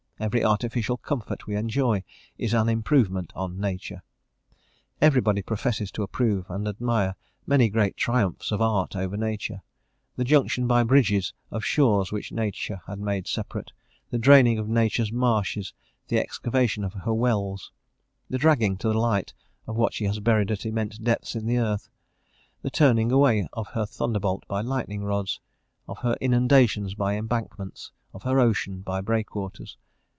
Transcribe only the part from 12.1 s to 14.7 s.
which nature had made separate, the draining of